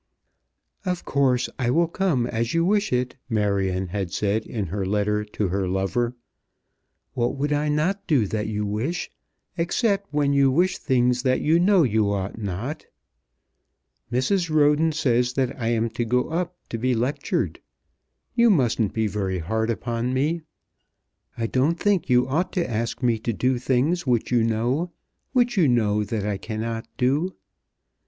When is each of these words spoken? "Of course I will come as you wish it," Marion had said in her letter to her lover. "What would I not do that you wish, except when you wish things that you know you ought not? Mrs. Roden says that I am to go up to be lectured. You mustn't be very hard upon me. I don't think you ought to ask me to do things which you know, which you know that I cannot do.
"Of 0.83 1.05
course 1.05 1.47
I 1.59 1.69
will 1.69 1.87
come 1.87 2.25
as 2.25 2.55
you 2.55 2.65
wish 2.65 2.91
it," 2.91 3.17
Marion 3.29 3.89
had 3.89 4.11
said 4.11 4.47
in 4.47 4.65
her 4.65 4.83
letter 4.83 5.23
to 5.23 5.49
her 5.49 5.67
lover. 5.67 6.15
"What 7.13 7.35
would 7.35 7.53
I 7.53 7.69
not 7.69 8.07
do 8.07 8.25
that 8.25 8.47
you 8.47 8.65
wish, 8.65 9.11
except 9.59 10.11
when 10.11 10.33
you 10.33 10.49
wish 10.49 10.79
things 10.79 11.21
that 11.21 11.41
you 11.41 11.59
know 11.59 11.83
you 11.83 12.11
ought 12.11 12.39
not? 12.39 12.87
Mrs. 14.11 14.49
Roden 14.49 14.91
says 14.91 15.33
that 15.33 15.55
I 15.61 15.67
am 15.67 15.87
to 15.91 16.03
go 16.03 16.29
up 16.29 16.57
to 16.69 16.79
be 16.79 16.95
lectured. 16.95 17.59
You 18.33 18.49
mustn't 18.49 18.93
be 18.93 19.05
very 19.05 19.37
hard 19.37 19.69
upon 19.69 20.15
me. 20.15 20.41
I 21.37 21.45
don't 21.45 21.79
think 21.79 22.09
you 22.09 22.27
ought 22.27 22.51
to 22.53 22.67
ask 22.67 23.03
me 23.03 23.19
to 23.19 23.33
do 23.33 23.59
things 23.59 24.07
which 24.07 24.31
you 24.31 24.43
know, 24.43 24.91
which 25.33 25.57
you 25.57 25.67
know 25.67 26.03
that 26.05 26.25
I 26.25 26.37
cannot 26.39 26.87
do. 26.97 27.35